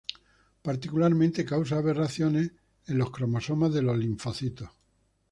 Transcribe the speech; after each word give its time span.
Particularmente, 0.63 1.43
causa 1.45 1.77
"aberraciones 1.77 2.51
en 2.87 2.97
los 2.97 3.11
cromosomas" 3.11 3.71
de 3.71 3.83
los 3.83 3.95
linfocitos. 3.99 4.67